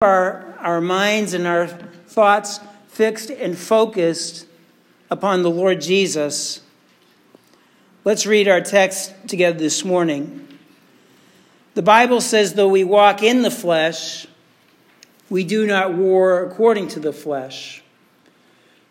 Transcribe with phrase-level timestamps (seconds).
[0.00, 4.46] our, our minds and our thoughts fixed and focused
[5.10, 6.60] upon the Lord Jesus,
[8.04, 10.46] let's read our text together this morning.
[11.74, 14.28] The Bible says, though we walk in the flesh,
[15.28, 17.82] we do not war according to the flesh.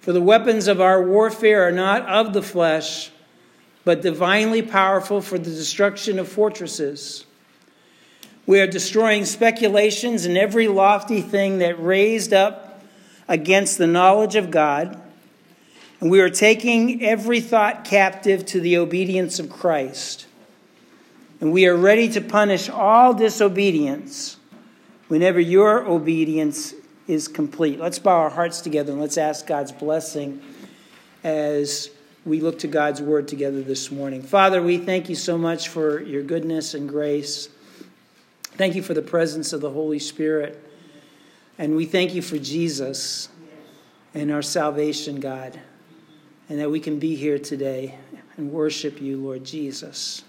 [0.02, 3.12] For the weapons of our warfare are not of the flesh,
[3.86, 7.26] but divinely powerful for the destruction of fortresses.
[8.48, 12.82] We are destroying speculations and every lofty thing that raised up
[13.28, 15.02] against the knowledge of God.
[16.00, 20.28] And we are taking every thought captive to the obedience of Christ.
[21.42, 24.38] And we are ready to punish all disobedience
[25.10, 26.74] whenever your obedience
[27.06, 27.82] is complete.
[27.82, 30.42] Let's bow our hearts together and let's ask God's blessing
[31.22, 31.90] as
[32.26, 34.22] we look to God's word together this morning.
[34.22, 37.50] Father, we thank you so much for your goodness and grace.
[38.58, 40.60] Thank you for the presence of the Holy Spirit.
[41.60, 43.30] And we thank you for Jesus
[44.16, 45.60] and our salvation, God,
[46.50, 48.00] and that we can be here today
[48.36, 50.24] and worship you, Lord Jesus.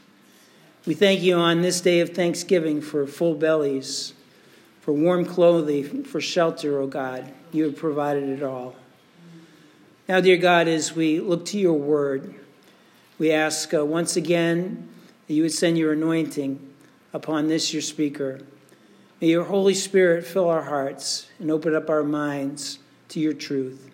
[0.84, 4.12] We thank you on this day of Thanksgiving for full bellies,
[4.82, 7.32] for warm clothing, for shelter, O oh God.
[7.50, 8.76] You have provided it all.
[10.06, 12.34] Now, dear God, as we look to your word,
[13.18, 14.86] we ask uh, once again
[15.26, 16.74] that you would send your anointing
[17.12, 18.40] upon this your speaker.
[19.20, 22.78] May your Holy Spirit fill our hearts and open up our minds
[23.08, 23.90] to your truth.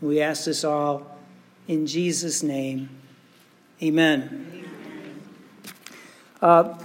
[0.00, 1.18] We ask this all
[1.68, 2.88] in Jesus' name.
[3.82, 4.64] Amen.
[6.42, 6.78] Uh,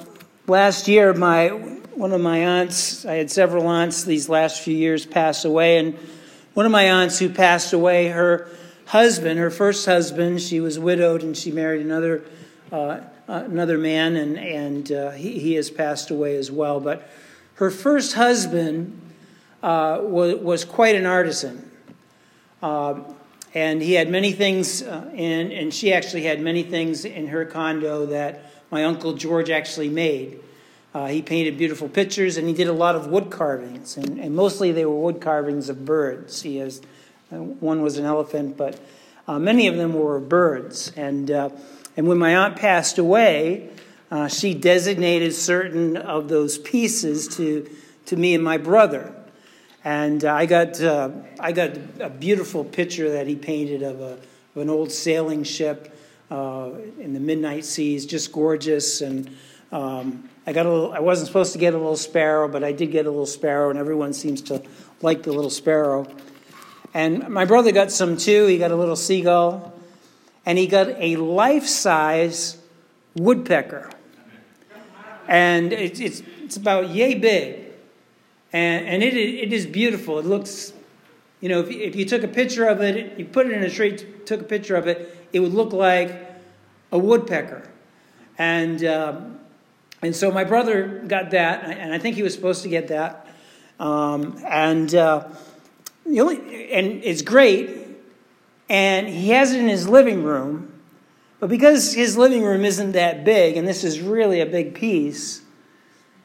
[0.48, 5.06] last year, my one of my aunts, I had several aunts these last few years
[5.06, 5.98] pass away, and
[6.54, 8.50] one of my aunts who passed away, her
[8.86, 12.24] husband, her first husband, she was widowed and she married another
[12.72, 16.80] uh, another man, and, and uh, he, he has passed away as well.
[16.80, 17.10] But
[17.56, 19.02] her first husband
[19.64, 21.72] uh, was, was quite an artisan.
[22.62, 23.00] Uh,
[23.54, 27.46] and he had many things, uh, in, and she actually had many things in her
[27.46, 30.40] condo that my uncle George actually made.
[30.94, 34.36] Uh, he painted beautiful pictures, and he did a lot of wood carvings, and, and
[34.36, 36.42] mostly they were wood carvings of birds.
[36.42, 36.82] He has
[37.32, 38.80] uh, one was an elephant, but
[39.28, 41.32] many of them were birds, and
[41.98, 43.70] and when my aunt passed away,
[44.12, 47.70] uh, she designated certain of those pieces to,
[48.06, 49.14] to me and my brother.
[49.84, 54.14] And uh, I, got, uh, I got a beautiful picture that he painted of, a,
[54.14, 55.98] of an old sailing ship
[56.30, 59.02] uh, in the midnight seas, just gorgeous.
[59.02, 59.36] And
[59.72, 62.72] um, I, got a little, I wasn't supposed to get a little sparrow, but I
[62.72, 64.62] did get a little sparrow, and everyone seems to
[65.02, 66.08] like the little sparrow.
[66.94, 68.48] And my brother got some too.
[68.48, 69.75] He got a little seagull
[70.46, 72.58] and he got a life size
[73.16, 73.90] woodpecker.
[75.28, 77.62] And it's, it's, it's about yay big.
[78.54, 80.20] And, and it, it is beautiful.
[80.20, 80.72] It looks,
[81.42, 83.70] you know, if, if you took a picture of it, you put it in a
[83.70, 86.16] tree, took a picture of it, it would look like
[86.92, 87.68] a woodpecker.
[88.38, 89.40] And, um,
[90.02, 93.28] and so my brother got that, and I think he was supposed to get that.
[93.80, 95.28] Um, and, uh,
[96.08, 97.85] only, and it's great
[98.70, 100.72] and he has it in his living room.
[101.40, 105.42] But because his living room isn't that big, and this is really a big piece,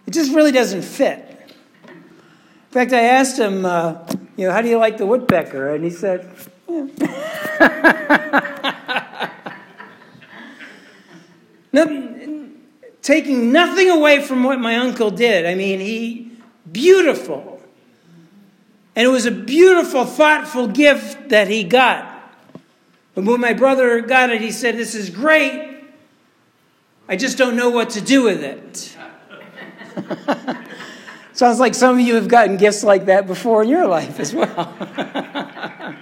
[0.07, 1.27] it just really doesn't fit.
[1.85, 4.07] In fact, I asked him, uh,
[4.37, 5.75] you know, how do you like the woodpecker?
[5.75, 6.31] And he said,
[6.69, 6.87] yeah.
[13.11, 15.47] taking nothing away from what my uncle did.
[15.47, 16.31] I mean, he,
[16.71, 17.61] beautiful.
[18.95, 22.10] And it was a beautiful, thoughtful gift that he got.
[23.21, 25.85] But when my brother got it, he said, This is great.
[27.07, 28.97] I just don't know what to do with it.
[31.35, 34.33] Sounds like some of you have gotten gifts like that before in your life as
[34.33, 34.75] well.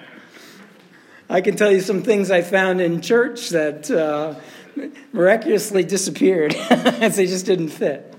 [1.28, 4.36] I can tell you some things I found in church that uh,
[5.12, 8.14] miraculously disappeared as they just didn't fit.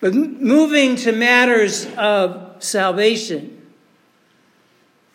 [0.00, 3.57] But moving to matters of salvation,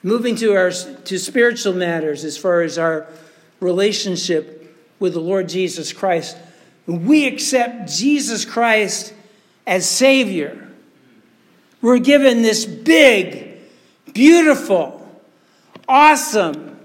[0.04, 3.08] Moving to our to spiritual matters as far as our
[3.62, 6.38] relationship with the Lord Jesus Christ.
[6.86, 9.14] We accept Jesus Christ
[9.66, 10.70] as Savior.
[11.82, 13.58] We're given this big,
[14.14, 15.10] beautiful,
[15.88, 16.78] awesome,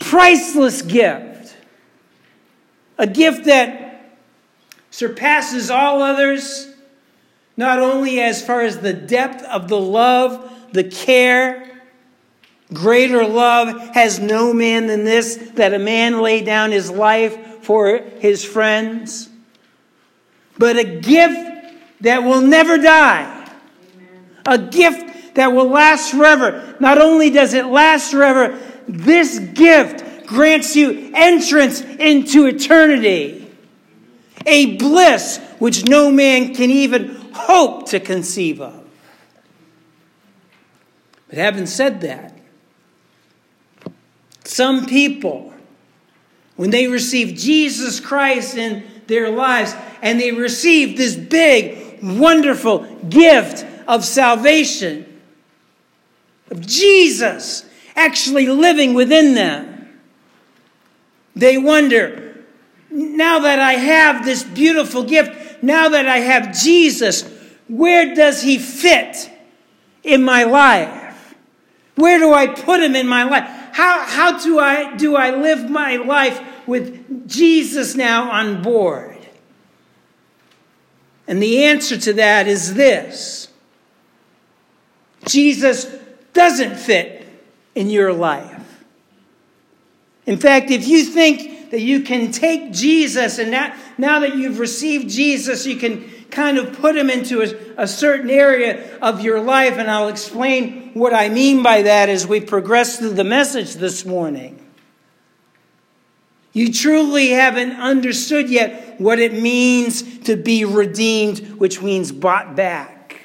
[0.00, 1.56] priceless gift.
[2.98, 4.16] A gift that
[4.90, 6.68] surpasses all others,
[7.56, 11.69] not only as far as the depth of the love, the care,
[12.72, 17.98] Greater love has no man than this, that a man lay down his life for
[18.18, 19.28] his friends.
[20.56, 23.50] But a gift that will never die,
[24.46, 26.76] a gift that will last forever.
[26.80, 33.50] Not only does it last forever, this gift grants you entrance into eternity,
[34.46, 38.84] a bliss which no man can even hope to conceive of.
[41.28, 42.29] But having said that,
[44.50, 45.54] some people,
[46.56, 53.64] when they receive Jesus Christ in their lives and they receive this big, wonderful gift
[53.86, 55.20] of salvation,
[56.50, 57.64] of Jesus
[57.94, 59.88] actually living within them,
[61.36, 62.44] they wonder,
[62.90, 67.22] now that I have this beautiful gift, now that I have Jesus,
[67.68, 69.30] where does he fit
[70.02, 71.36] in my life?
[71.94, 73.59] Where do I put him in my life?
[73.72, 79.18] How, how do, I, do I live my life with Jesus now on board?
[81.26, 83.48] And the answer to that is this
[85.26, 85.86] Jesus
[86.32, 87.26] doesn't fit
[87.74, 88.84] in your life.
[90.26, 94.58] In fact, if you think that you can take Jesus and now, now that you've
[94.58, 99.40] received Jesus, you can kind of put him into a, a, certain area of your
[99.40, 103.74] life, and I'll explain what I mean by that as we progress through the message
[103.74, 104.64] this morning.
[106.52, 113.22] You truly haven't understood yet what it means to be redeemed, which means bought back.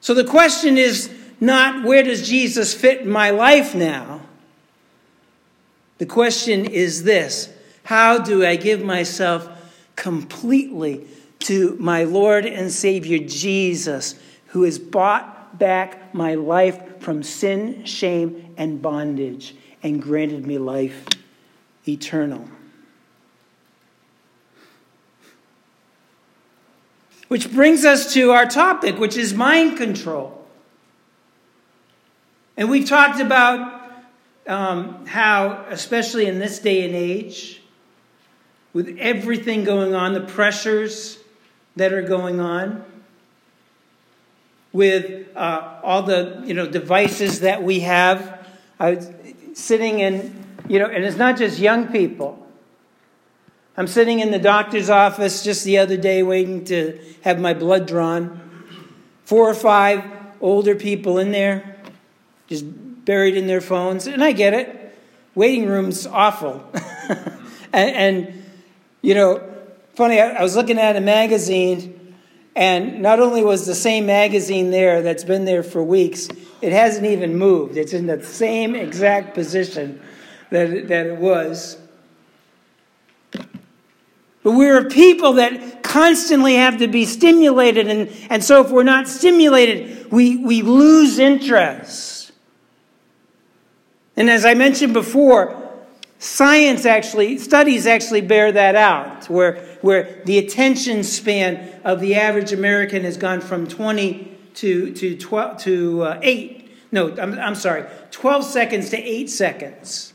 [0.00, 4.22] So the question is not where does Jesus fit in my life now?
[5.98, 7.48] The question is this
[7.84, 9.48] how do I give myself
[9.96, 11.06] completely
[11.40, 14.14] to my Lord and Savior Jesus,
[14.48, 21.06] who has bought back my life from sin, shame, and bondage and granted me life
[21.86, 22.48] eternal.
[27.28, 30.46] Which brings us to our topic, which is mind control.
[32.56, 33.90] And we've talked about
[34.46, 37.61] um, how, especially in this day and age,
[38.72, 41.18] with everything going on, the pressures
[41.76, 42.84] that are going on,
[44.72, 48.46] with uh, all the you know devices that we have.
[48.78, 49.10] I was
[49.54, 52.38] sitting in, you know, and it's not just young people.
[53.76, 57.86] I'm sitting in the doctor's office just the other day waiting to have my blood
[57.86, 58.40] drawn.
[59.24, 60.04] Four or five
[60.40, 61.76] older people in there,
[62.48, 62.64] just
[63.04, 64.06] buried in their phones.
[64.06, 64.78] And I get it.
[65.34, 66.70] Waiting room's awful.
[67.72, 68.41] and, and
[69.02, 69.42] you know,
[69.94, 72.16] funny, I was looking at a magazine,
[72.54, 76.28] and not only was the same magazine there that's been there for weeks,
[76.60, 77.76] it hasn't even moved.
[77.76, 80.00] It's in the same exact position
[80.50, 81.78] that it, that it was.
[84.44, 88.82] But we're a people that constantly have to be stimulated, and, and so if we're
[88.82, 92.32] not stimulated, we, we lose interest.
[94.16, 95.61] And as I mentioned before,
[96.22, 102.52] Science actually, studies actually bear that out, where, where the attention span of the average
[102.52, 106.70] American has gone from 20 to, to, 12, to uh, 8.
[106.92, 110.14] No, I'm, I'm sorry, 12 seconds to 8 seconds.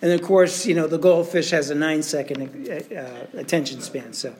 [0.00, 4.12] And of course, you know, the goldfish has a 9 second uh, uh attention span.
[4.12, 4.36] So.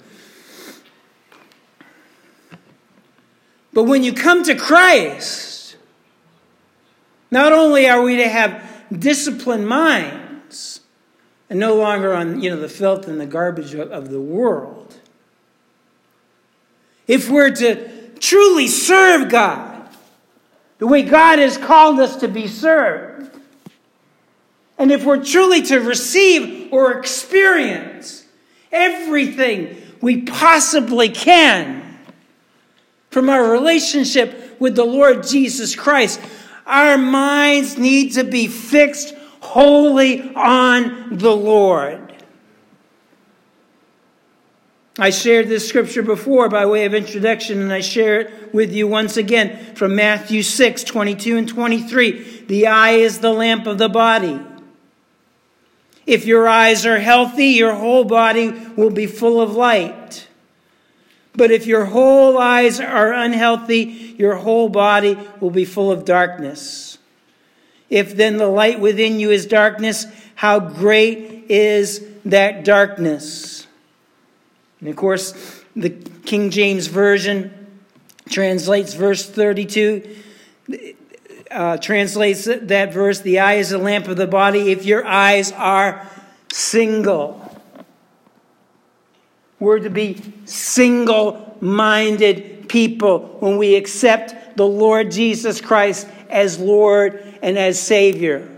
[3.73, 5.75] But when you come to Christ,
[7.33, 10.21] not only are we to have disciplined mind,
[11.51, 14.99] and no longer on you know the filth and the garbage of the world.
[17.07, 19.89] If we're to truly serve God
[20.79, 23.31] the way God has called us to be served,
[24.77, 28.25] and if we're truly to receive or experience
[28.73, 31.99] everything we possibly can
[33.11, 36.21] from our relationship with the Lord Jesus Christ,
[36.67, 42.01] our minds need to be fixed wholly on the Lord.
[44.99, 48.89] I shared this scripture before by way of introduction, and I share it with you
[48.89, 52.45] once again from Matthew 6 22 and 23.
[52.47, 54.41] The eye is the lamp of the body.
[56.07, 60.27] If your eyes are healthy, your whole body will be full of light.
[61.35, 66.99] But if your whole eyes are unhealthy, your whole body will be full of darkness.
[67.95, 73.69] If then the light within you is darkness, how great is that darkness?
[74.81, 77.69] And of course, the King James Version
[78.29, 80.17] translates verse 32,
[81.53, 85.53] uh, translates that verse the eye is the lamp of the body if your eyes
[85.53, 86.05] are
[86.51, 87.41] single.
[89.61, 97.24] We're to be single minded people when we accept the Lord Jesus Christ as Lord
[97.45, 98.49] and as Savior.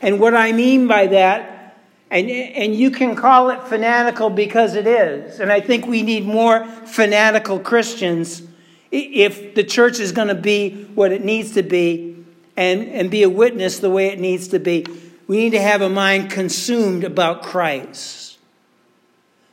[0.00, 1.76] And what I mean by that,
[2.10, 6.24] and, and you can call it fanatical because it is, and I think we need
[6.24, 8.42] more fanatical Christians
[8.90, 12.24] if the church is going to be what it needs to be
[12.56, 14.86] and, and be a witness the way it needs to be.
[15.26, 18.38] We need to have a mind consumed about Christ,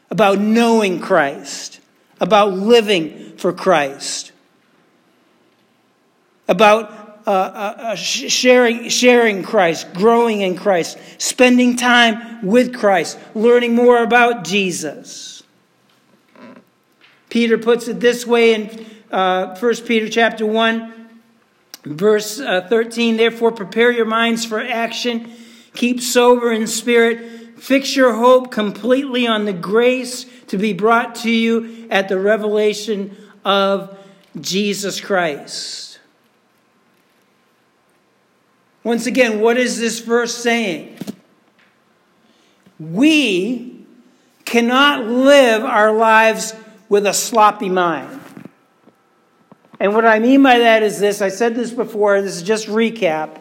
[0.10, 1.82] about knowing Christ,
[2.22, 4.32] about living for Christ,
[6.48, 13.76] about uh, uh, uh sharing, sharing Christ, growing in Christ, spending time with Christ, learning
[13.76, 15.44] more about Jesus.
[17.30, 21.10] Peter puts it this way in uh, 1 Peter chapter 1,
[21.86, 23.18] verse uh, 13.
[23.18, 25.32] Therefore, prepare your minds for action.
[25.74, 27.60] Keep sober in spirit.
[27.60, 33.16] Fix your hope completely on the grace to be brought to you at the revelation
[33.46, 33.98] of
[34.40, 35.93] Jesus Christ.
[38.84, 40.98] Once again, what is this verse saying?
[42.80, 43.86] We
[44.46, 46.54] cannot live our lives
[46.90, 48.20] with a sloppy mind.
[49.80, 52.68] And what I mean by that is this I said this before, this is just
[52.68, 53.40] recap,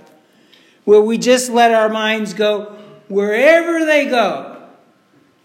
[0.85, 2.77] where we just let our minds go
[3.09, 4.49] wherever they go.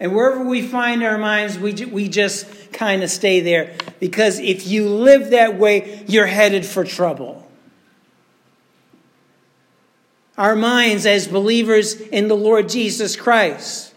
[0.00, 3.76] And wherever we find our minds, we, we just kind of stay there.
[3.98, 7.47] Because if you live that way, you're headed for trouble.
[10.38, 13.92] Our minds as believers in the Lord Jesus Christ,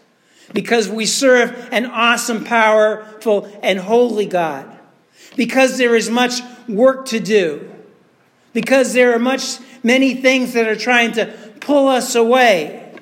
[0.52, 4.68] because we serve an awesome, powerful, and holy God
[5.36, 7.70] because there is much work to do,
[8.52, 11.26] because there are much many things that are trying to
[11.60, 12.94] pull us away.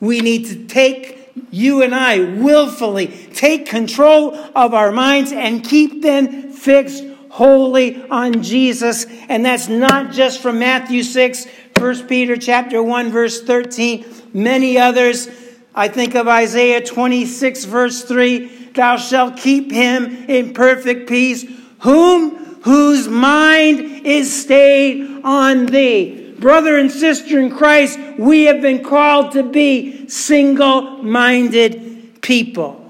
[0.00, 1.16] We need to take
[1.50, 8.42] you and I willfully take control of our minds and keep them fixed wholly on
[8.42, 9.06] Jesus.
[9.28, 11.46] And that's not just from Matthew 6,
[11.78, 15.28] 1 Peter chapter 1 verse 13, many others.
[15.74, 21.44] I think of Isaiah 26 verse 3, thou shalt keep him in perfect peace,
[21.80, 26.34] whom whose mind is stayed on thee.
[26.38, 32.84] Brother and sister in Christ, we have been called to be single minded people.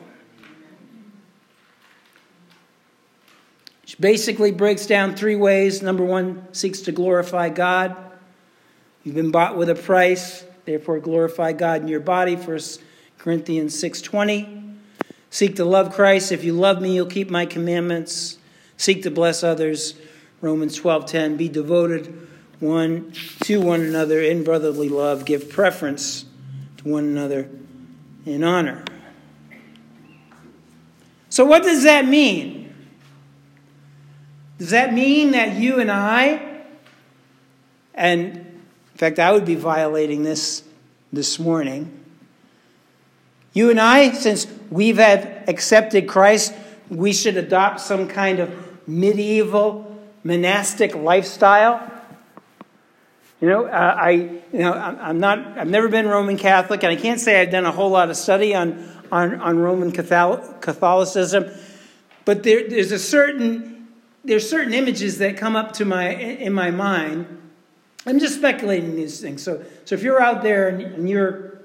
[4.01, 5.83] Basically breaks down three ways.
[5.83, 7.97] Number one, seeks to glorify God.
[9.09, 12.37] You've been bought with a price, therefore glorify God in your body.
[12.37, 12.79] 1
[13.17, 14.47] Corinthians 6:20.
[15.31, 16.31] Seek to love Christ.
[16.31, 18.37] If you love me, you'll keep my commandments.
[18.77, 19.95] Seek to bless others.
[20.43, 21.39] Romans 12:10.
[21.39, 22.13] Be devoted
[22.61, 23.11] one
[23.45, 25.25] to one another in brotherly love.
[25.25, 26.27] Give preference
[26.77, 27.49] to one another
[28.27, 28.85] in honor.
[31.31, 32.75] So what does that mean?
[34.59, 36.43] Does that mean that you and I
[37.95, 38.45] and
[38.99, 40.63] in fact I would be violating this
[41.13, 41.99] this morning
[43.59, 46.55] you and I, since we've accepted Christ,
[46.91, 49.85] we should adopt some kind of medieval
[50.23, 51.93] monastic lifestyle.
[53.41, 56.95] You know, uh, I, you know, I'm not, I've never been Roman Catholic, and I
[56.95, 61.47] can't say I've done a whole lot of study on, on, on Roman Catholicism,
[62.25, 63.89] but there, there's a certain,
[64.25, 67.27] there's certain images that come up to my, in my mind.
[68.09, 69.43] I'm just speculating these things.
[69.43, 71.59] So, so if you're out there and, and you're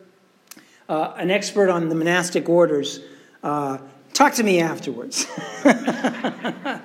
[0.90, 3.00] uh, an expert on the monastic orders,
[3.44, 3.78] uh,
[4.12, 5.26] talk to me afterwards.
[5.64, 6.82] but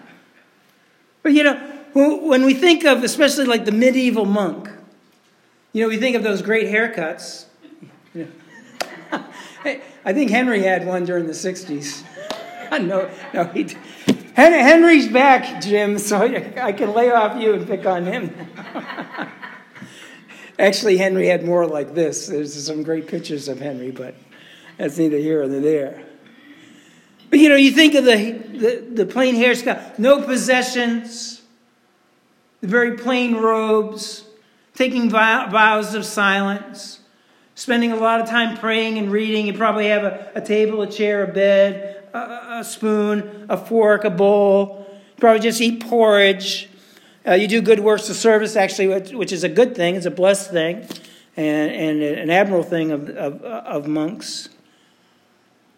[1.24, 1.56] you know,
[1.92, 4.70] when we think of, especially like the medieval monk,
[5.72, 7.46] you know, we think of those great haircuts.
[10.04, 12.04] I think Henry had one during the 60s.
[12.80, 13.66] no, no, he.
[14.36, 18.32] Henry's back, Jim, so I can lay off you and pick on him.
[20.58, 22.26] Actually, Henry had more like this.
[22.26, 24.14] There's some great pictures of Henry, but
[24.76, 26.04] that's neither here nor there.
[27.30, 31.42] But you know, you think of the, the, the plain hairstyle, no possessions,
[32.60, 34.24] the very plain robes,
[34.74, 37.00] taking vows of silence,
[37.54, 39.46] spending a lot of time praying and reading.
[39.46, 44.04] You probably have a, a table, a chair, a bed, a, a spoon, a fork,
[44.04, 44.86] a bowl.
[45.18, 46.67] Probably just eat porridge.
[47.28, 49.96] Uh, you do good works of service, actually, which is a good thing.
[49.96, 50.86] It's a blessed thing
[51.36, 54.48] and, and an admirable thing of, of, of monks.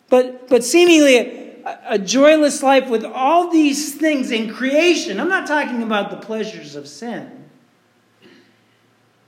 [0.08, 5.18] But, but seemingly a, a joyless life with all these things in creation.
[5.18, 7.44] I'm not talking about the pleasures of sin.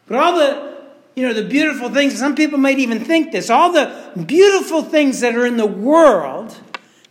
[0.07, 0.81] But all the,
[1.17, 5.21] you know, the beautiful things, some people might even think this, all the beautiful things
[5.21, 6.57] that are in the world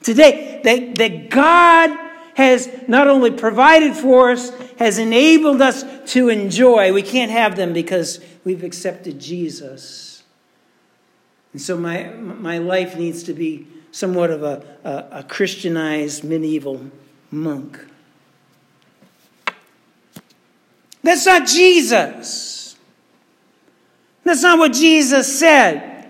[0.02, 2.11] today that, that God
[2.42, 5.84] has not only provided for us, has enabled us
[6.14, 6.94] to enjoy.
[6.94, 10.24] We can't have them because we've accepted Jesus.
[11.54, 16.90] And so my, my life needs to be somewhat of a, a, a Christianized medieval
[17.30, 17.80] monk.
[21.04, 22.76] That's not Jesus.
[24.24, 26.10] That's not what Jesus said.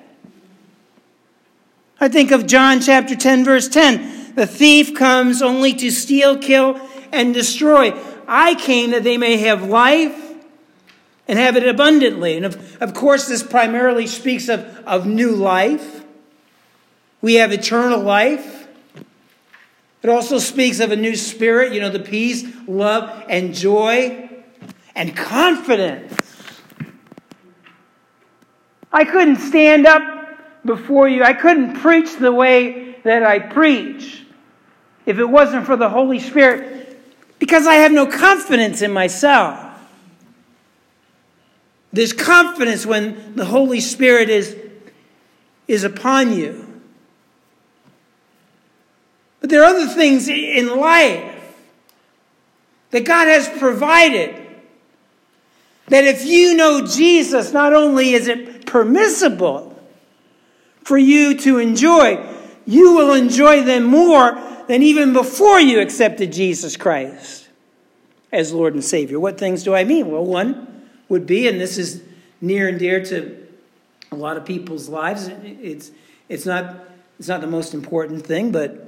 [2.00, 4.21] I think of John chapter 10, verse 10.
[4.36, 6.80] The thief comes only to steal, kill,
[7.12, 7.94] and destroy.
[8.28, 10.18] I came that they may have life
[11.28, 12.38] and have it abundantly.
[12.38, 16.04] And of, of course, this primarily speaks of, of new life.
[17.22, 18.68] We have eternal life.
[20.04, 24.30] It also speaks of a new spirit, you know, the peace, love, and joy
[24.96, 26.18] and confidence.
[28.92, 30.02] I couldn't stand up
[30.66, 31.24] before you.
[31.24, 34.21] I couldn't preach the way that I preach
[35.06, 36.82] if it wasn't for the Holy Spirit
[37.40, 39.60] because I have no confidence in myself.
[41.92, 44.56] There's confidence when the Holy Spirit is,
[45.68, 46.68] is upon you.
[49.40, 51.58] But there are other things in life
[52.92, 54.36] that God has provided
[55.88, 59.68] that if you know Jesus, not only is it permissible
[60.84, 62.24] for you to enjoy,
[62.72, 67.50] you will enjoy them more than even before you accepted Jesus Christ
[68.32, 69.20] as Lord and Savior.
[69.20, 70.10] What things do I mean?
[70.10, 72.02] Well, one would be, and this is
[72.40, 73.46] near and dear to
[74.12, 75.92] a lot of people's lives, it's,
[76.30, 76.78] it's, not,
[77.20, 78.88] it's not the most important thing, but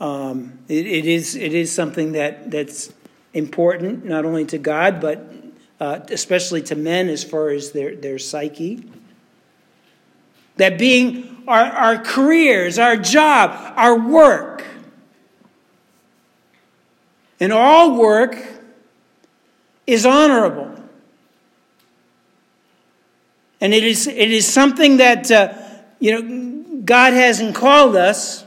[0.00, 2.90] um, it, it, is, it is something that, that's
[3.34, 5.30] important not only to God, but
[5.78, 8.88] uh, especially to men as far as their, their psyche.
[10.56, 14.64] That being our, our careers, our job, our work,
[17.40, 18.36] and all work
[19.86, 20.70] is honorable.
[23.60, 25.52] And it is, it is something that, uh,
[25.98, 28.44] you know, God hasn't called us,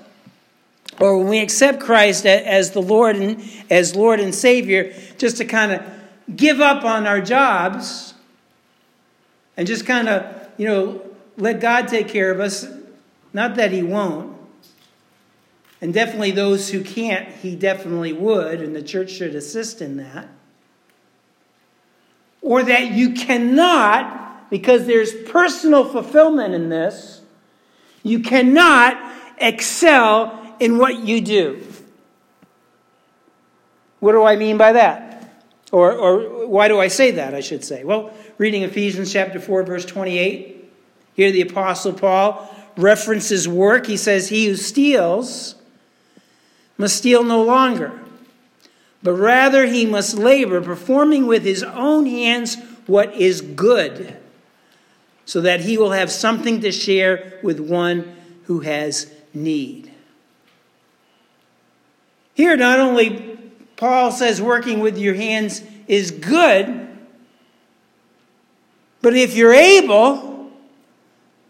[1.00, 5.46] or when we accept Christ as the Lord and as Lord and Savior, just to
[5.46, 5.84] kind of
[6.36, 8.14] give up on our jobs
[9.56, 11.02] and just kind of, you know,
[11.38, 12.68] let God take care of us.
[13.34, 14.36] Not that He won't.
[15.82, 20.28] And definitely those who can't, He definitely would, and the church should assist in that.
[22.42, 27.22] Or that you cannot, because there's personal fulfillment in this,
[28.04, 28.98] you cannot
[29.38, 31.62] excel in what you do.
[34.00, 35.44] What do I mean by that?
[35.72, 37.84] Or, or why do I say that, I should say?
[37.84, 40.72] Well, reading Ephesians chapter 4, verse 28,
[41.16, 43.88] here the Apostle Paul references work.
[43.88, 45.56] He says, He who steals
[46.78, 48.00] must steal no longer,
[49.02, 54.16] but rather he must labor, performing with his own hands what is good,
[55.26, 59.92] so that he will have something to share with one who has need.
[62.34, 63.38] Here, not only
[63.78, 66.88] Paul says working with your hands is good,
[69.02, 70.27] but if you're able,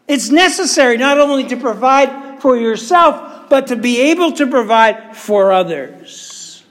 [0.08, 5.52] it's necessary not only to provide for yourself, but to be able to provide for
[5.52, 6.64] others.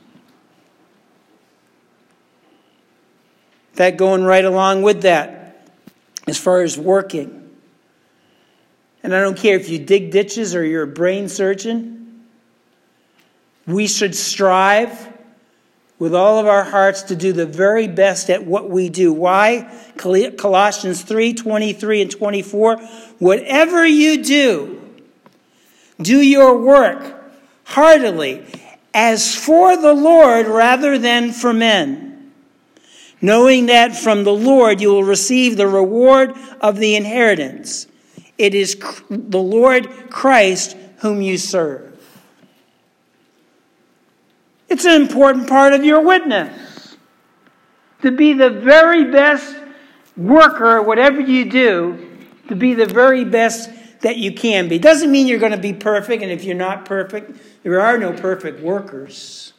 [3.74, 5.68] That going right along with that,
[6.26, 7.50] as far as working.
[9.02, 12.24] And I don't care if you dig ditches or you're a brain surgeon,
[13.66, 15.15] we should strive
[15.98, 19.12] with all of our hearts to do the very best at what we do.
[19.12, 19.72] Why?
[19.96, 22.76] Colossians 3 23 and 24.
[23.18, 24.80] Whatever you do,
[26.00, 27.14] do your work
[27.64, 28.44] heartily
[28.92, 32.32] as for the Lord rather than for men,
[33.20, 37.86] knowing that from the Lord you will receive the reward of the inheritance.
[38.38, 38.76] It is
[39.08, 41.95] the Lord Christ whom you serve.
[44.68, 46.96] It's an important part of your witness.
[48.02, 49.56] To be the very best
[50.16, 54.78] worker, whatever you do, to be the very best that you can be.
[54.78, 58.12] Doesn't mean you're going to be perfect, and if you're not perfect, there are no
[58.12, 59.52] perfect workers.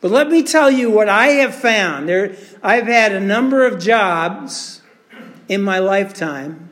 [0.00, 2.08] But let me tell you what I have found.
[2.08, 4.82] There, I've had a number of jobs
[5.48, 6.70] in my lifetime.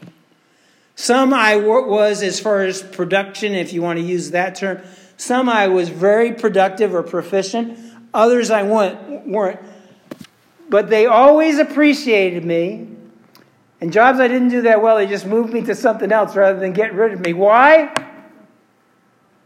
[0.94, 4.82] Some I was, as far as production, if you want to use that term,
[5.22, 7.78] some I was very productive or proficient,
[8.12, 9.60] others I weren't.
[10.68, 12.88] But they always appreciated me
[13.82, 16.60] And jobs I didn't do that well, they just moved me to something else rather
[16.60, 17.32] than get rid of me.
[17.32, 17.92] Why?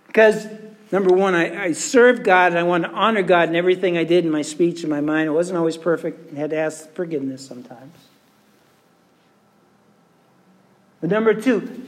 [0.08, 0.46] Because,
[0.92, 4.04] number one, I, I served God and I wanted to honor God in everything I
[4.04, 5.28] did in my speech and my mind.
[5.28, 6.34] It wasn't always perfect.
[6.34, 7.96] I had to ask forgiveness sometimes.
[11.00, 11.82] But number two,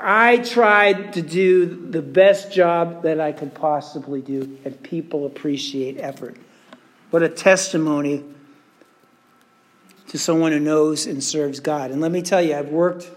[0.00, 5.98] I tried to do the best job that I could possibly do, and people appreciate
[5.98, 6.36] effort.
[7.10, 8.22] What a testimony
[10.08, 11.90] to someone who knows and serves God.
[11.90, 13.10] And let me tell you, I've worked,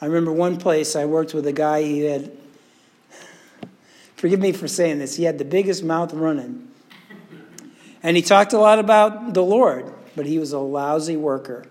[0.00, 2.32] I remember one place I worked with a guy, he had,
[4.16, 6.68] forgive me for saying this, he had the biggest mouth running.
[8.02, 11.66] And he talked a lot about the Lord, but he was a lousy worker,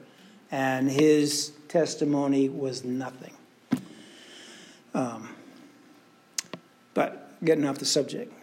[0.50, 3.34] and his testimony was nothing.
[4.94, 5.30] Um,
[6.94, 8.34] but getting off the subject.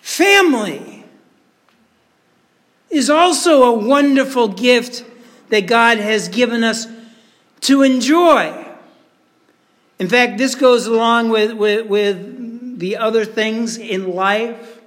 [0.00, 1.04] Family
[2.90, 5.04] is also a wonderful gift
[5.48, 6.86] that God has given us
[7.62, 8.66] to enjoy.
[9.98, 14.80] In fact, this goes along with, with, with the other things in life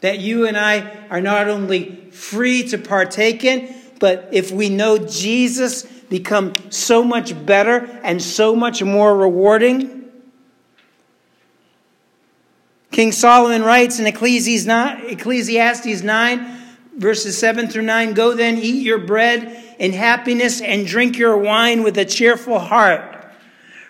[0.00, 4.98] that you and I are not only free to partake in, but if we know
[4.98, 10.04] Jesus become so much better and so much more rewarding?
[12.90, 16.62] King Solomon writes in Ecclesiastes 9,
[16.98, 21.82] verses 7 through 9 Go then, eat your bread in happiness and drink your wine
[21.82, 23.24] with a cheerful heart,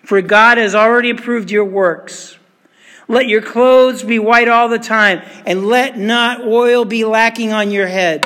[0.03, 2.37] for God has already approved your works.
[3.09, 7.69] Let your clothes be white all the time, and let not oil be lacking on
[7.69, 8.25] your head.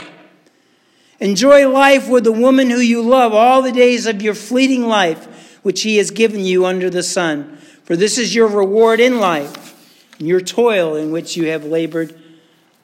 [1.20, 5.60] Enjoy life with the woman who you love all the days of your fleeting life,
[5.64, 7.58] which he has given you under the sun.
[7.84, 12.20] For this is your reward in life, and your toil in which you have labored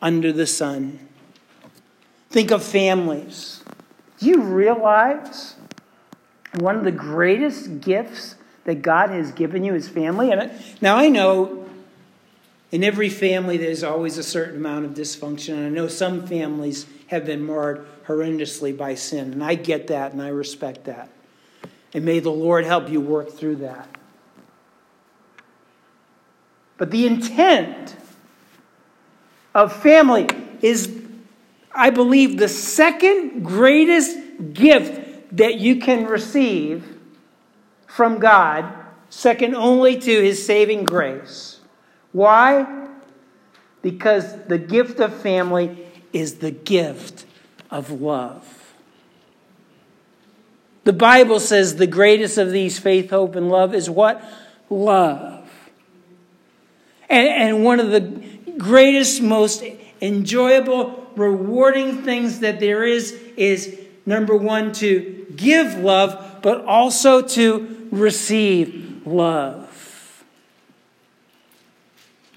[0.01, 0.99] under the sun.
[2.29, 3.63] Think of families.
[4.19, 5.55] Do you realize
[6.59, 10.31] one of the greatest gifts that God has given you is family?
[10.31, 11.67] And now I know
[12.71, 16.87] in every family there's always a certain amount of dysfunction, and I know some families
[17.07, 19.33] have been marred horrendously by sin.
[19.33, 21.09] And I get that and I respect that.
[21.93, 23.87] And may the Lord help you work through that.
[26.77, 27.95] But the intent
[29.53, 30.27] of family
[30.61, 31.01] is,
[31.71, 34.17] I believe, the second greatest
[34.53, 36.97] gift that you can receive
[37.87, 38.71] from God,
[39.09, 41.59] second only to his saving grace.
[42.11, 42.87] Why?
[43.81, 47.25] Because the gift of family is the gift
[47.69, 48.73] of love.
[50.83, 54.23] The Bible says the greatest of these faith, hope, and love is what?
[54.69, 55.49] Love.
[57.09, 58.01] And, and one of the
[58.57, 59.63] greatest, most
[60.01, 67.87] enjoyable, rewarding things that there is is number one, to give love, but also to
[67.91, 70.23] receive love.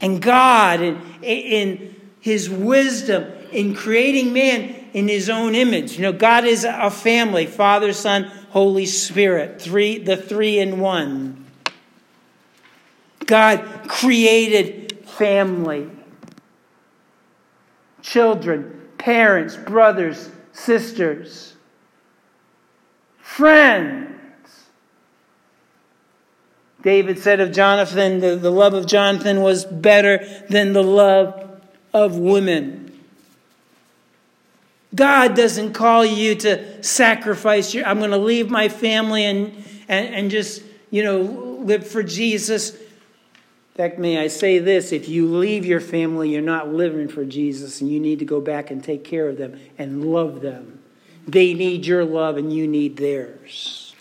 [0.00, 5.96] And God, in, in His wisdom, in creating man in his own image.
[5.96, 11.46] You know, God is a family Father, Son, Holy Spirit, three, the three in one.
[13.24, 15.90] God created family
[18.02, 21.54] children, parents, brothers, sisters,
[23.18, 24.12] friends.
[26.82, 31.58] David said of Jonathan, the, the love of Jonathan was better than the love
[31.94, 32.95] of women.
[34.96, 40.14] God doesn't call you to sacrifice your, I'm going to leave my family and, and,
[40.14, 42.74] and just, you know, live for Jesus.
[42.74, 42.80] In
[43.74, 47.82] fact, may I say this if you leave your family, you're not living for Jesus,
[47.82, 50.80] and you need to go back and take care of them and love them.
[51.28, 53.94] They need your love, and you need theirs.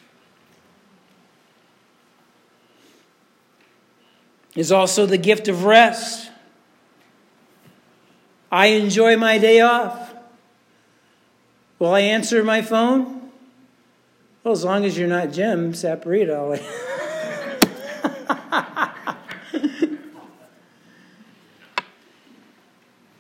[4.56, 6.32] Is also the gift of rest.
[8.50, 10.05] I enjoy my day off.
[11.78, 13.32] Will I answer my phone?
[14.44, 16.58] Well, as long as you're not Jim Saporito.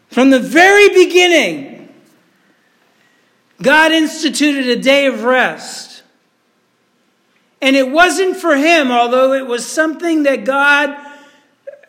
[0.09, 1.93] From the very beginning,
[3.61, 6.03] God instituted a day of rest.
[7.61, 10.95] And it wasn't for him, although it was something that God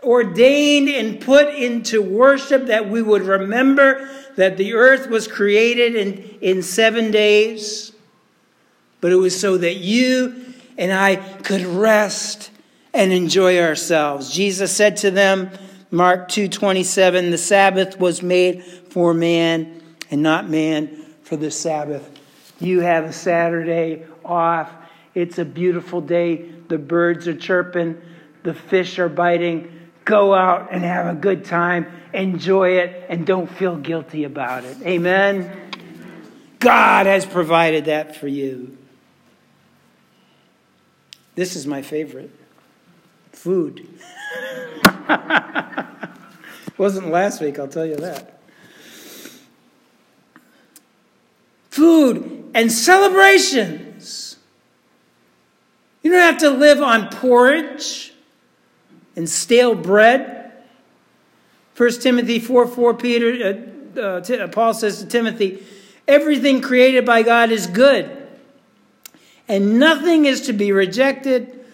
[0.03, 6.39] ordained and put into worship that we would remember that the earth was created in,
[6.41, 7.93] in seven days,
[9.01, 10.45] but it was so that you
[10.79, 12.51] and I could rest
[12.95, 14.31] and enjoy ourselves.
[14.31, 15.51] Jesus said to them,
[15.91, 22.17] Mark 2:27, the Sabbath was made for man and not man for the Sabbath
[22.61, 24.71] you have a Saturday off.
[25.15, 26.49] It's a beautiful day.
[26.69, 28.01] The birds are chirping,
[28.43, 29.73] the fish are biting.
[30.07, 31.89] Go out and have a good time.
[32.15, 34.77] Enjoy it and don't feel guilty about it.
[34.83, 35.51] Amen.
[36.61, 38.79] God has provided that for you.
[41.35, 42.31] This is my favorite
[43.33, 43.89] food.
[46.79, 48.39] Wasn't last week, I'll tell you that.
[51.71, 54.37] Food and celebrations.
[56.05, 58.13] You don't have to live on porridge
[59.17, 60.53] and stale bread.
[61.77, 65.65] 1 Timothy 4 4, Peter, uh, uh, Paul says to Timothy,
[66.07, 68.29] everything created by God is good,
[69.49, 71.65] and nothing is to be rejected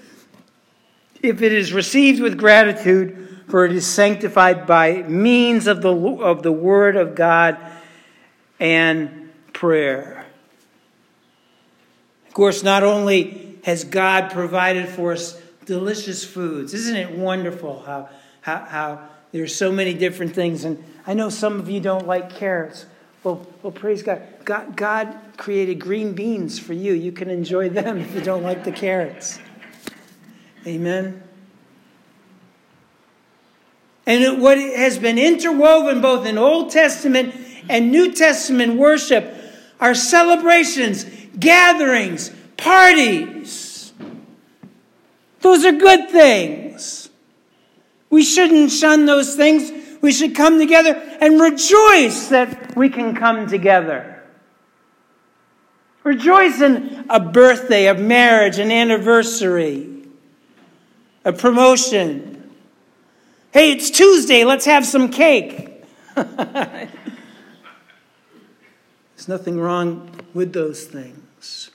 [1.22, 6.42] if it is received with gratitude, for it is sanctified by means of the, of
[6.42, 7.58] the Word of God
[8.58, 10.26] and prayer.
[12.26, 16.74] Of course, not only has God provided for us delicious foods.
[16.74, 18.08] Isn't it wonderful how,
[18.40, 20.64] how, how there's so many different things?
[20.64, 22.86] And I know some of you don't like carrots.
[23.24, 24.22] Well, well, praise God.
[24.44, 24.76] God.
[24.76, 26.92] God created green beans for you.
[26.92, 29.38] You can enjoy them if you don't like the carrots.
[30.66, 31.22] Amen.
[34.06, 37.34] And what has been interwoven both in Old Testament
[37.68, 39.32] and New Testament worship
[39.80, 41.06] are celebrations,
[41.38, 43.71] gatherings, parties
[45.52, 47.10] those are good things.
[48.08, 49.70] We shouldn't shun those things.
[50.00, 54.22] We should come together and rejoice that we can come together.
[56.04, 60.04] Rejoice in a birthday, a marriage, an anniversary,
[61.22, 62.50] a promotion.
[63.52, 65.84] Hey, it's Tuesday, let's have some cake.
[66.14, 66.88] There's
[69.28, 71.71] nothing wrong with those things.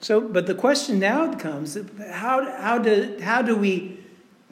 [0.00, 1.76] So, but the question now comes
[2.10, 4.00] how, how, do, how do we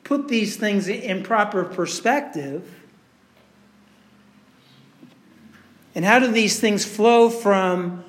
[0.05, 2.75] put these things in proper perspective?
[5.95, 8.05] And how do these things flow from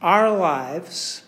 [0.00, 1.24] our lives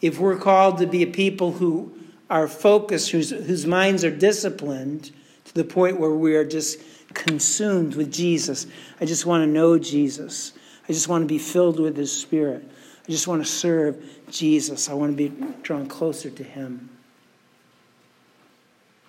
[0.00, 1.94] if we're called to be a people who
[2.28, 5.12] are focused, whose, whose minds are disciplined
[5.44, 6.80] to the point where we are just
[7.14, 8.66] consumed with Jesus?
[9.00, 10.52] I just want to know Jesus.
[10.88, 12.68] I just want to be filled with His Spirit.
[13.06, 14.88] I just want to serve Jesus.
[14.88, 16.88] I want to be drawn closer to Him.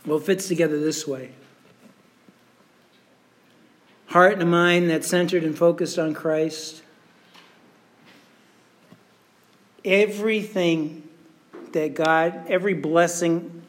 [0.05, 1.31] Well, it fits together this way
[4.13, 6.83] heart and a mind that's centered and focused on Christ.
[9.83, 11.09] Everything
[11.71, 13.63] that God, every blessing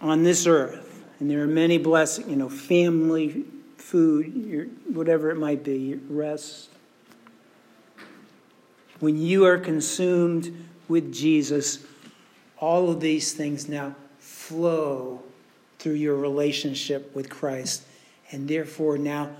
[0.00, 3.44] on this earth, and there are many blessings, you know, family,
[3.76, 6.70] food, your, whatever it might be, rest,
[8.98, 11.84] when you are consumed with Jesus,
[12.58, 15.22] all of these things now flow
[15.78, 17.82] through your relationship with Christ
[18.30, 19.30] and therefore now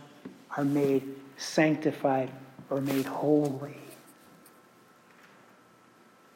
[0.56, 1.02] are made
[1.36, 2.30] sanctified
[2.70, 3.76] or made holy.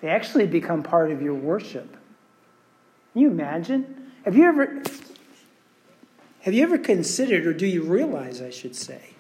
[0.01, 1.97] They actually become part of your worship.
[3.13, 4.11] Can you imagine?
[4.25, 4.83] Have you ever
[6.43, 9.11] have you ever considered or do you realize I should say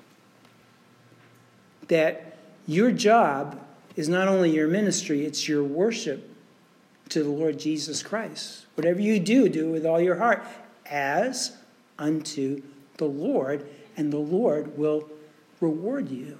[1.86, 3.60] that your job
[3.96, 6.28] is not only your ministry, it's your worship
[7.10, 8.66] to the Lord Jesus Christ.
[8.74, 10.44] Whatever you do, do it with all your heart,
[10.86, 11.56] as
[11.98, 12.62] unto
[12.96, 15.10] the Lord, and the Lord will
[15.60, 16.38] reward you.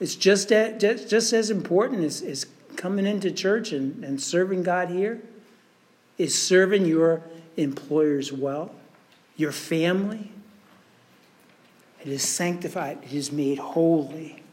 [0.00, 4.62] It's just, as, just, just as important as, as coming into church and, and serving
[4.62, 5.22] God here,
[6.18, 7.22] is serving your
[7.56, 8.74] employers well,
[9.36, 10.30] your family.
[12.00, 14.43] It is sanctified, it is made holy.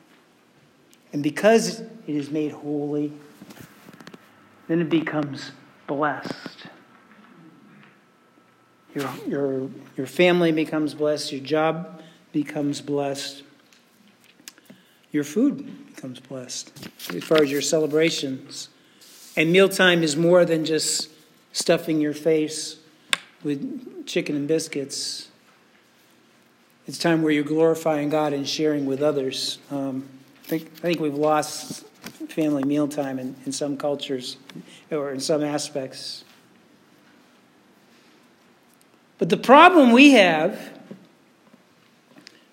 [1.13, 3.11] And because it is made holy,
[4.67, 5.51] then it becomes
[5.87, 6.67] blessed.
[8.95, 13.43] Your, your, your family becomes blessed, your job becomes blessed,
[15.11, 18.69] your food becomes blessed, as far as your celebrations.
[19.35, 21.09] And mealtime is more than just
[21.53, 22.77] stuffing your face
[23.43, 25.29] with chicken and biscuits.
[26.87, 29.59] It's time where you're glorifying God and sharing with others.
[29.69, 30.07] Um,
[30.59, 31.85] think, I think we've lost
[32.27, 34.35] family mealtime in, in some cultures
[34.91, 36.25] or in some aspects.
[39.17, 40.77] But the problem we have,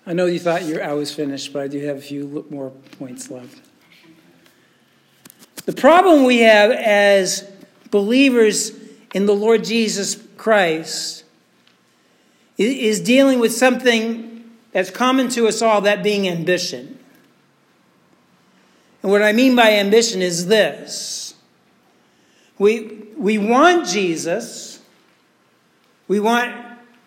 [0.05, 3.29] I know you thought I was finished, but I do have a few more points
[3.29, 3.59] left.
[5.65, 7.51] The problem we have as
[7.91, 8.71] believers
[9.13, 11.25] in the Lord Jesus Christ
[12.57, 16.98] is dealing with something that's common to us all, that being ambition.
[19.01, 21.35] And what I mean by ambition is this
[22.57, 24.81] we, we want Jesus,
[26.07, 26.53] we, want,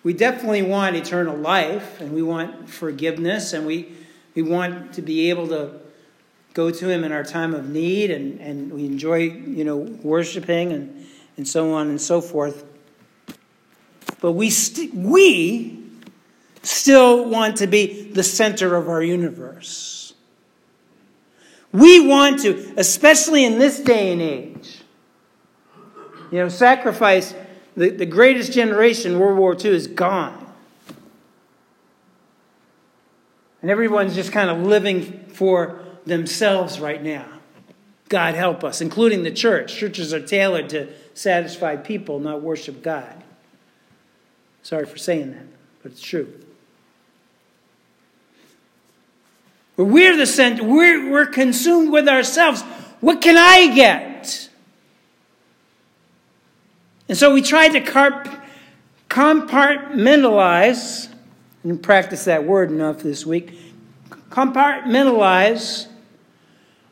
[0.02, 3.92] we definitely want eternal life, and we want forgiveness, and we,
[4.35, 5.81] we want to be able to
[6.55, 10.72] go to Him in our time of need, and, and we enjoy, you know, worshiping
[10.72, 12.64] and, and so on and so forth.
[14.20, 15.83] But we, st- we
[16.62, 20.02] still want to be the center of our universe.
[21.72, 24.82] We want to, especially in this day and age,
[26.30, 27.35] you know, sacrifice,
[27.76, 30.38] the, the greatest generation, World War II, is gone.
[33.62, 37.26] And everyone's just kind of living for themselves right now.
[38.08, 39.74] God help us, including the church.
[39.74, 43.22] Churches are tailored to satisfy people, not worship God.
[44.62, 45.46] Sorry for saying that,
[45.82, 46.32] but it's true.
[49.76, 50.64] We're the center.
[50.64, 52.62] We're, we're consumed with ourselves.
[53.00, 54.48] What can I get?
[57.08, 58.28] And so we try to carp,
[59.08, 61.12] compartmentalize,
[61.64, 63.58] and practice that word enough this week,
[64.30, 65.88] compartmentalize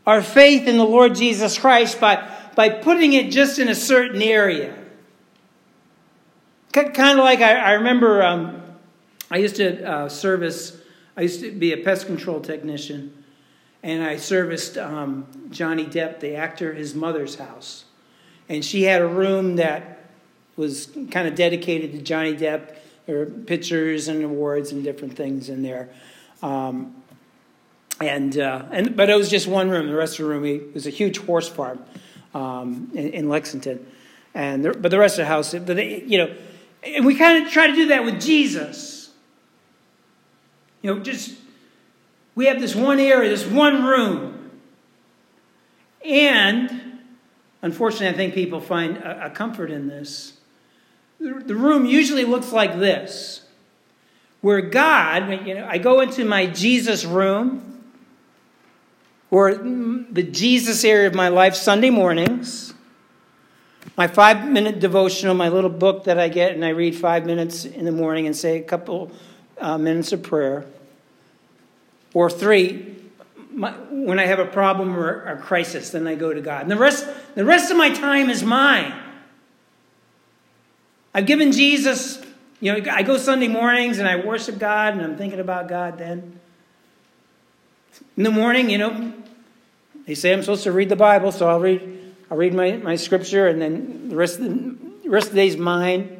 [0.06, 4.22] our faith in the Lord Jesus Christ by, by putting it just in a certain
[4.22, 4.76] area.
[6.72, 8.62] Kind of like I, I remember um,
[9.30, 10.79] I used to uh, service,
[11.20, 13.12] I used to be a pest control technician,
[13.82, 17.84] and I serviced um, Johnny Depp, the actor, his mother's house.
[18.48, 20.08] And she had a room that
[20.56, 22.74] was kind of dedicated to Johnny Depp.
[23.04, 25.90] There were pictures and awards and different things in there.
[26.42, 26.94] Um,
[28.00, 29.88] and, uh, and but it was just one room.
[29.88, 31.84] The rest of the room it was a huge horse farm
[32.32, 33.86] um, in, in, Lexington,
[34.32, 36.34] and the, but the rest of the house, but they, you know,
[36.82, 38.99] and we kind of try to do that with Jesus.
[40.82, 41.36] You know, just
[42.34, 44.50] we have this one area, this one room,
[46.04, 46.98] and
[47.62, 50.34] unfortunately, I think people find a, a comfort in this.
[51.18, 53.42] The, the room usually looks like this,
[54.40, 57.70] where God, you know, I go into my Jesus room
[59.30, 62.74] or the Jesus area of my life Sunday mornings,
[63.96, 67.64] my five minute devotional, my little book that I get, and I read five minutes
[67.64, 69.12] in the morning and say a couple
[69.60, 70.66] uh, minutes of prayer.
[72.12, 72.96] Or three,
[73.52, 76.62] my, when I have a problem or a crisis, then I go to God.
[76.62, 78.92] And the rest, the rest of my time is mine.
[81.14, 82.22] I've given Jesus,
[82.60, 85.98] you know, I go Sunday mornings and I worship God and I'm thinking about God
[85.98, 86.38] then.
[88.16, 89.12] In the morning, you know,
[90.06, 92.96] they say I'm supposed to read the Bible, so I'll read, I'll read my, my
[92.96, 96.19] scripture, and then the rest of the, the rest of the day's mine.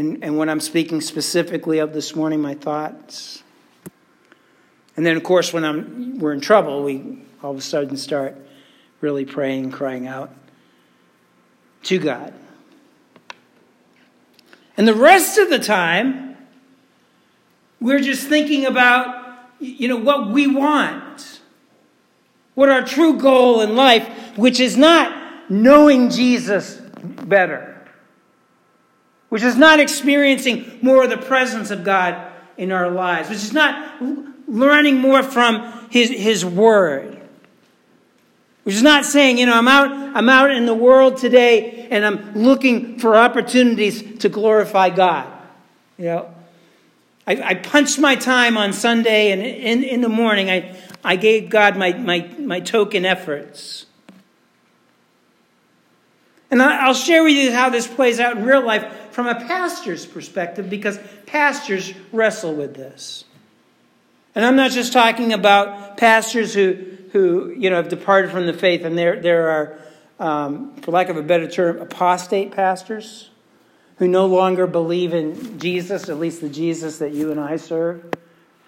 [0.00, 3.42] And, and when I'm speaking specifically of this morning, my thoughts.
[4.96, 8.34] And then, of course, when I'm, we're in trouble, we all of a sudden start
[9.02, 10.32] really praying crying out
[11.82, 12.32] to God.
[14.78, 16.38] And the rest of the time,
[17.78, 21.40] we're just thinking about you know, what we want,
[22.54, 24.08] what our true goal in life,
[24.38, 27.79] which is not knowing Jesus better,
[29.30, 33.54] which is not experiencing more of the presence of God in our lives, which is
[33.54, 34.02] not
[34.46, 37.16] learning more from His, his Word.
[38.64, 42.04] Which is not saying, you know, I'm out, I'm out in the world today and
[42.04, 45.26] I'm looking for opportunities to glorify God.
[45.96, 46.34] You know,
[47.26, 51.48] I, I punched my time on Sunday, and in, in the morning, I, I gave
[51.48, 53.86] God my, my, my token efforts.
[56.50, 60.06] And I'll share with you how this plays out in real life from a pastor's
[60.06, 63.26] perspective because pastors wrestle with this.
[64.34, 66.78] And I'm not just talking about pastors who,
[67.12, 69.78] who you know, have departed from the faith, and there, there are,
[70.18, 73.28] um, for lack of a better term, apostate pastors
[73.98, 78.06] who no longer believe in Jesus, at least the Jesus that you and I serve,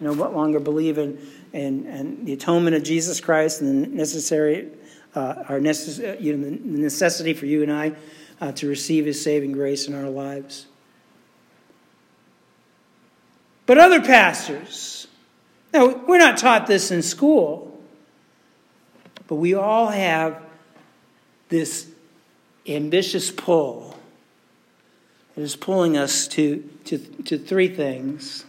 [0.00, 1.18] no longer believe in,
[1.54, 4.68] in, in the atonement of Jesus Christ and the necessary,
[5.14, 7.94] uh, our necess- you know, the necessity for you and I
[8.42, 10.66] uh, to receive His saving grace in our lives.
[13.66, 15.06] But other pastors,
[15.72, 17.80] now we're not taught this in school,
[19.28, 20.42] but we all have
[21.50, 21.88] this
[22.66, 23.96] ambitious pull.
[25.36, 28.44] It is pulling us to, to, to three things.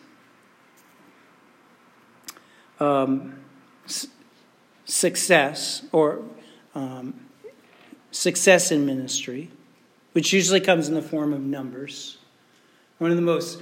[2.80, 3.36] Um,
[4.86, 6.24] success, or
[6.74, 7.14] um,
[8.10, 9.52] success in ministry,
[10.14, 12.18] which usually comes in the form of numbers.
[13.00, 13.62] One of the most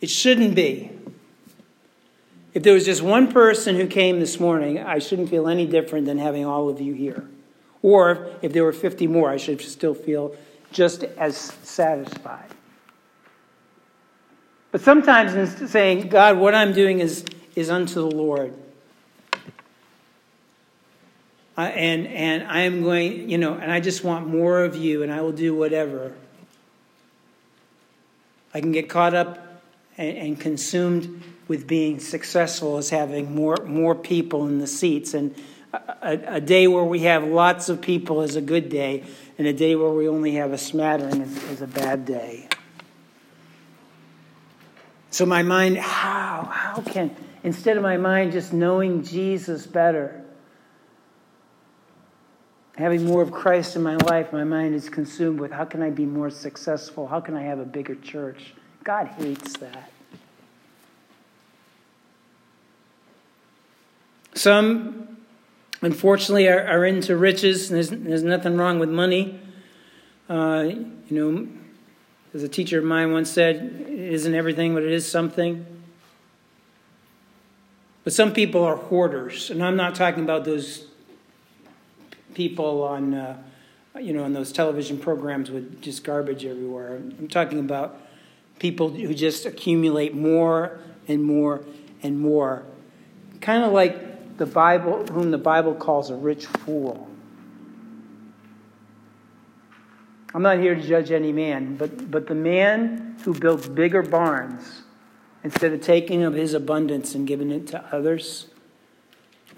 [0.00, 0.92] It shouldn't be.
[2.54, 6.06] If there was just one person who came this morning, I shouldn't feel any different
[6.06, 7.28] than having all of you here.
[7.82, 10.34] Or if there were 50 more, I should still feel
[10.72, 12.50] just as satisfied.
[14.70, 18.54] But sometimes in saying, God, what I'm doing is, is unto the Lord.
[21.58, 25.02] I, and, and I am going, you know, and I just want more of you,
[25.02, 26.14] and I will do whatever.
[28.54, 29.60] I can get caught up
[29.96, 35.14] and, and consumed with being successful as having more, more people in the seats.
[35.14, 35.34] And
[35.72, 39.02] a, a, day where we have lots of people is a good day,
[39.36, 42.46] and a day where we only have a smattering is, is a bad day.
[45.10, 50.17] So my mind, how, how can, instead of my mind just knowing Jesus better,
[52.78, 55.90] having more of Christ in my life, my mind is consumed with how can I
[55.90, 57.08] be more successful?
[57.08, 58.54] How can I have a bigger church?
[58.84, 59.90] God hates that.
[64.34, 65.18] Some,
[65.82, 67.68] unfortunately, are, are into riches.
[67.68, 69.40] There's, there's nothing wrong with money.
[70.28, 71.48] Uh, you know,
[72.32, 75.66] as a teacher of mine once said, it isn't everything, but it is something.
[78.04, 80.87] But some people are hoarders, and I'm not talking about those
[82.38, 83.36] people on, uh,
[83.98, 86.94] you know, on those television programs with just garbage everywhere.
[86.94, 88.00] I'm talking about
[88.60, 90.78] people who just accumulate more
[91.08, 91.64] and more
[92.00, 92.64] and more,
[93.40, 97.10] kind of like the Bible, whom the Bible calls a rich fool.
[100.32, 104.82] I'm not here to judge any man, but, but the man who builds bigger barns
[105.42, 108.46] instead of taking of his abundance and giving it to others,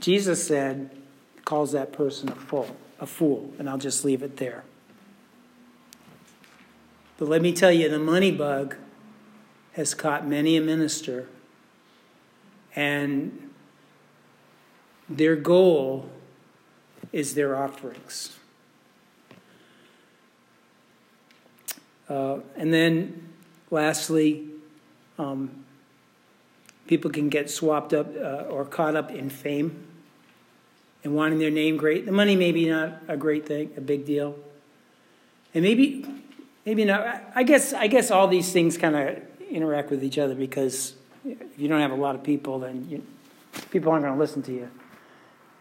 [0.00, 0.96] Jesus said,
[1.44, 4.64] calls that person a fool, a fool, and I'll just leave it there.
[7.18, 8.76] But let me tell you, the money bug
[9.72, 11.28] has caught many a minister,
[12.74, 13.50] and
[15.08, 16.08] their goal
[17.12, 18.36] is their offerings.
[22.08, 23.28] Uh, and then,
[23.70, 24.48] lastly,
[25.18, 25.64] um,
[26.86, 29.86] people can get swapped up uh, or caught up in fame
[31.02, 32.06] and wanting their name great.
[32.06, 34.36] The money maybe not a great thing, a big deal,
[35.54, 36.04] and maybe
[36.66, 37.22] maybe not.
[37.34, 39.18] I guess I guess all these things kind of
[39.50, 40.94] interact with each other because
[41.24, 43.02] if you don't have a lot of people, then you,
[43.70, 44.70] people aren't going to listen to you.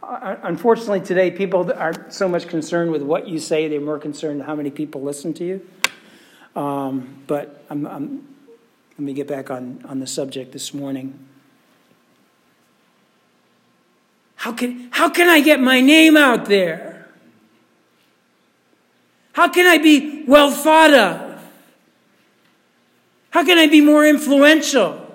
[0.02, 4.44] Uh, unfortunately, today people aren't so much concerned with what you say; they're more concerned
[4.44, 5.68] how many people listen to you.
[6.56, 8.36] Um, but I'm, I'm,
[8.98, 11.29] let me get back on, on the subject this morning.
[14.40, 17.10] How can, how can I get my name out there?
[19.34, 21.44] How can I be well thought of?
[23.32, 25.14] How can I be more influential?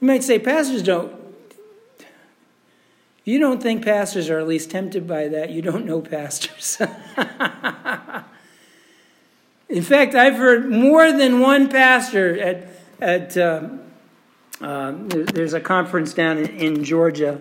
[0.00, 1.12] You might say, pastors don't.
[2.00, 6.78] If you don't think pastors are at least tempted by that, you don't know pastors.
[9.68, 12.68] In fact, I've heard more than one pastor at,
[13.00, 13.68] at uh,
[14.60, 17.40] uh, there's a conference down in, Georgia,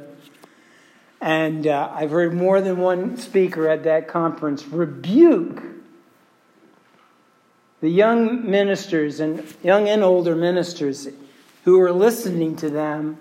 [1.22, 5.62] and uh, I've heard more than one speaker at that conference rebuke
[7.82, 11.08] the young ministers and young and older ministers
[11.64, 13.18] who are listening to them,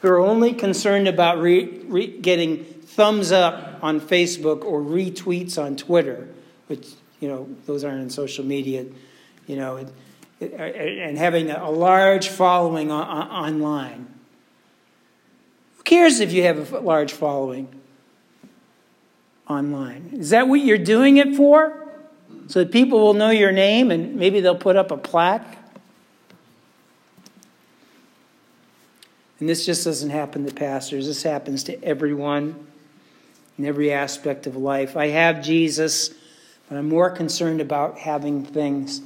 [0.00, 5.76] who are only concerned about re- re- getting thumbs up on Facebook or retweets on
[5.76, 6.28] Twitter,
[6.66, 6.88] which
[7.20, 8.86] you know, those aren't in social media,
[9.46, 9.84] you know,
[10.40, 14.06] and having a large following on, on, online.
[15.76, 17.68] Who cares if you have a large following
[19.48, 20.10] online?
[20.14, 21.86] Is that what you're doing it for?
[22.46, 25.56] So that people will know your name and maybe they'll put up a plaque?
[29.40, 32.66] And this just doesn't happen to pastors, this happens to everyone
[33.58, 34.96] in every aspect of life.
[34.96, 36.14] I have Jesus.
[36.68, 39.00] But I'm more concerned about having things.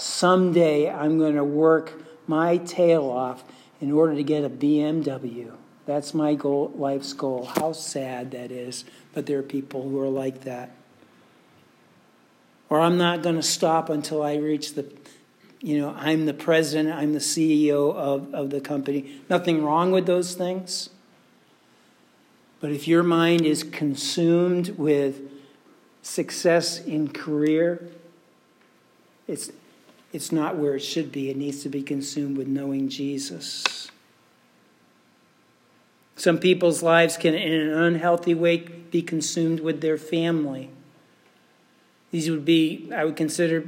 [0.00, 1.92] Someday I'm going to work
[2.26, 3.44] my tail off
[3.80, 5.52] in order to get a BMW.
[5.84, 7.44] That's my goal, life's goal.
[7.44, 10.70] How sad that is, but there are people who are like that.
[12.68, 14.90] Or I'm not going to stop until I reach the,
[15.60, 19.20] you know, I'm the president, I'm the CEO of, of the company.
[19.28, 20.90] Nothing wrong with those things.
[22.60, 25.20] But if your mind is consumed with
[26.02, 27.88] success in career,
[29.26, 29.50] it's,
[30.12, 31.30] it's not where it should be.
[31.30, 33.90] It needs to be consumed with knowing Jesus.
[36.16, 40.70] Some people's lives can, in an unhealthy way, be consumed with their family.
[42.10, 43.64] These would be, I would consider,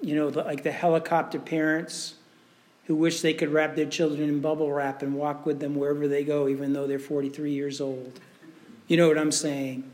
[0.00, 2.14] you know, like the helicopter parents
[2.86, 6.08] who wish they could wrap their children in bubble wrap and walk with them wherever
[6.08, 8.18] they go, even though they're 43 years old.
[8.88, 9.88] You know what I'm saying?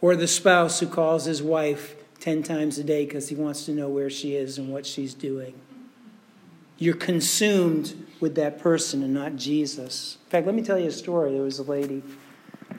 [0.00, 3.72] Or the spouse who calls his wife 10 times a day because he wants to
[3.72, 5.54] know where she is and what she's doing.
[6.78, 10.18] You're consumed with that person and not Jesus.
[10.24, 11.32] In fact, let me tell you a story.
[11.32, 12.02] There was a lady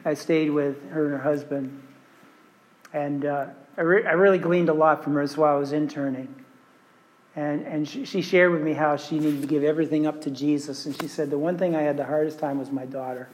[0.05, 1.81] I stayed with, her and her husband,
[2.93, 5.73] and uh, I, re- I, really gleaned a lot from her as while I was
[5.73, 6.33] interning.
[7.35, 10.31] And, and she, she shared with me how she needed to give everything up to
[10.31, 10.85] Jesus.
[10.85, 13.29] And she said, The one thing I had the hardest time was my daughter.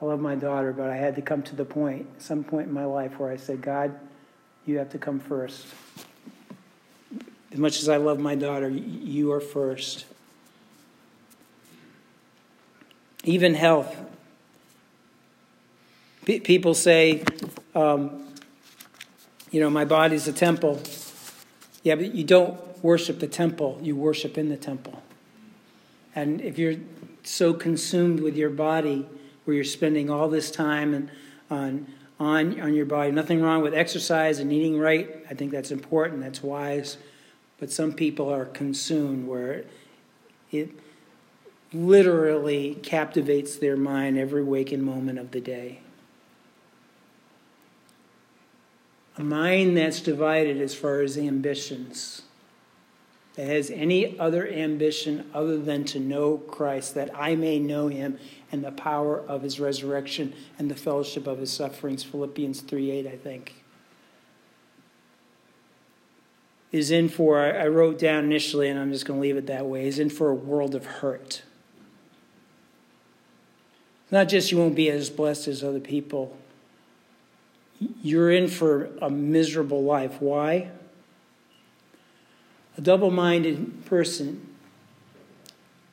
[0.00, 2.74] I love my daughter, but I had to come to the point, some point in
[2.74, 3.98] my life, where I said, God,
[4.68, 5.66] you have to come first.
[7.50, 10.04] As much as I love my daughter, you are first.
[13.24, 13.96] Even health.
[16.26, 17.24] P- people say,
[17.74, 18.26] um,
[19.50, 20.80] you know, my body's a temple.
[21.82, 25.02] Yeah, but you don't worship the temple, you worship in the temple.
[26.14, 26.76] And if you're
[27.24, 29.06] so consumed with your body,
[29.44, 31.10] where you're spending all this time and
[31.50, 31.86] on
[32.20, 35.24] on on your body, nothing wrong with exercise and eating right.
[35.30, 36.20] I think that's important.
[36.20, 36.98] That's wise.
[37.58, 39.64] But some people are consumed where
[40.50, 40.70] it
[41.72, 45.80] literally captivates their mind every waking moment of the day.
[49.16, 52.22] A mind that's divided as far as ambitions,
[53.38, 58.18] that has any other ambition other than to know Christ, that I may know him
[58.50, 62.02] and the power of his resurrection and the fellowship of his sufferings.
[62.02, 63.54] Philippians 3 8, I think.
[66.72, 69.66] Is in for, I wrote down initially, and I'm just going to leave it that
[69.66, 71.42] way, is in for a world of hurt.
[74.10, 76.36] Not just you won't be as blessed as other people,
[78.02, 80.20] you're in for a miserable life.
[80.20, 80.72] Why?
[82.78, 84.46] A double minded person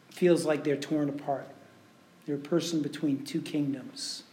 [0.09, 1.47] feels like they're torn apart.
[2.25, 4.23] They're a person between two kingdoms.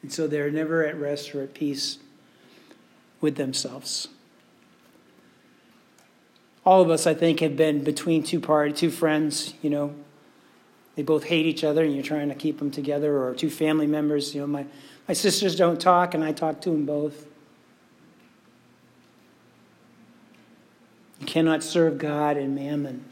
[0.00, 1.98] And so they're never at rest or at peace
[3.20, 4.08] with themselves.
[6.64, 9.94] All of us, I think, have been between two parties, two friends, you know.
[10.94, 13.86] They both hate each other and you're trying to keep them together, or two family
[13.86, 14.34] members.
[14.34, 14.66] You know, my,
[15.06, 17.26] my sisters don't talk and I talk to them both.
[21.36, 23.04] Cannot serve God and mammon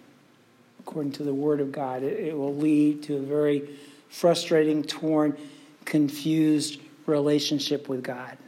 [0.81, 2.03] according to the Word of God.
[2.03, 3.69] It, it will lead to a very
[4.09, 5.37] frustrating, torn,
[5.85, 8.39] confused relationship with God.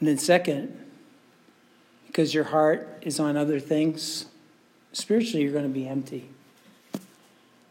[0.00, 0.76] And then, second,
[2.08, 4.26] because your heart is on other things,
[4.92, 6.28] spiritually you're going to be empty.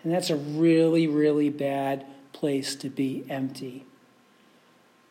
[0.05, 3.84] And that's a really, really bad place to be empty.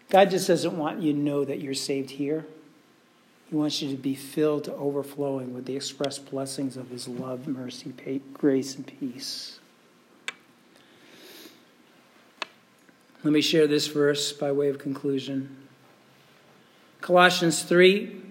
[0.08, 2.46] God just doesn't want you to know that you're saved here.
[3.51, 7.48] He wants you to be filled to overflowing with the express blessings of His love,
[7.48, 7.92] mercy,
[8.32, 9.59] grace, and peace.
[13.24, 15.57] Let me share this verse by way of conclusion.
[17.01, 18.22] Colossians 3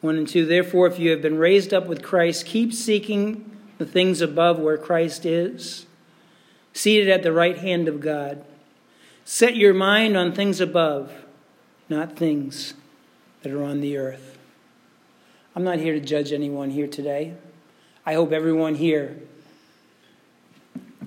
[0.00, 0.44] 1 and 2.
[0.44, 4.76] Therefore, if you have been raised up with Christ, keep seeking the things above where
[4.76, 5.86] Christ is,
[6.72, 8.44] seated at the right hand of God.
[9.24, 11.12] Set your mind on things above,
[11.88, 12.74] not things
[13.42, 14.38] that are on the earth.
[15.54, 17.34] I'm not here to judge anyone here today.
[18.06, 19.16] I hope everyone here,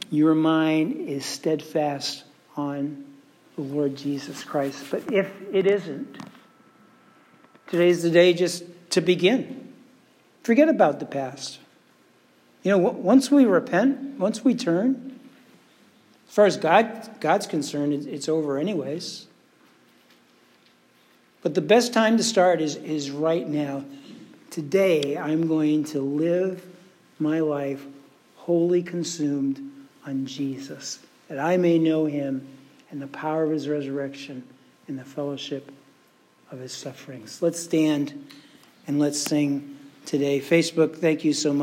[0.09, 2.23] your mind is steadfast
[2.55, 3.05] on
[3.55, 4.85] the Lord Jesus Christ.
[4.91, 6.17] But if it isn't,
[7.67, 9.73] today's the day just to begin.
[10.43, 11.59] Forget about the past.
[12.63, 15.19] You know, once we repent, once we turn,
[16.27, 19.27] as far as God, God's concerned, it's over anyways.
[21.43, 23.83] But the best time to start is, is right now.
[24.49, 26.65] Today, I'm going to live
[27.19, 27.85] my life
[28.37, 29.59] wholly consumed
[30.05, 32.47] on Jesus, that I may know him
[32.91, 34.43] and the power of his resurrection
[34.87, 35.71] and the fellowship
[36.51, 37.41] of his sufferings.
[37.41, 38.29] Let's stand
[38.87, 40.39] and let's sing today.
[40.39, 41.61] Facebook, thank you so much.